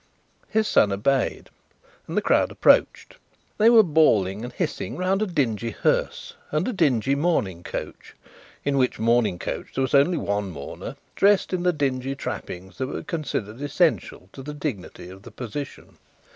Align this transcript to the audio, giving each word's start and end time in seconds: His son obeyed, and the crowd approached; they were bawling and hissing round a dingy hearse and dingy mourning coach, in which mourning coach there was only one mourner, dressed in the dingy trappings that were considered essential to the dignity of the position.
His 0.49 0.67
son 0.67 0.91
obeyed, 0.91 1.51
and 2.07 2.17
the 2.17 2.23
crowd 2.23 2.49
approached; 2.49 3.17
they 3.59 3.69
were 3.69 3.83
bawling 3.83 4.43
and 4.43 4.51
hissing 4.51 4.97
round 4.97 5.21
a 5.21 5.27
dingy 5.27 5.69
hearse 5.69 6.33
and 6.49 6.75
dingy 6.75 7.13
mourning 7.13 7.61
coach, 7.61 8.15
in 8.65 8.79
which 8.79 8.97
mourning 8.97 9.37
coach 9.37 9.67
there 9.75 9.83
was 9.83 9.93
only 9.93 10.17
one 10.17 10.49
mourner, 10.49 10.95
dressed 11.15 11.53
in 11.53 11.61
the 11.61 11.71
dingy 11.71 12.15
trappings 12.15 12.79
that 12.79 12.87
were 12.87 13.03
considered 13.03 13.61
essential 13.61 14.27
to 14.33 14.41
the 14.41 14.55
dignity 14.55 15.07
of 15.07 15.21
the 15.21 15.29
position. 15.29 15.99